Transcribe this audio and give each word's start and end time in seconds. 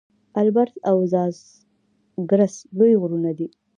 البرز 0.41 0.75
او 0.89 0.97
زاگرس 1.13 2.55
لوی 2.77 2.93
غرونه 3.01 3.31
دي. 3.37 3.47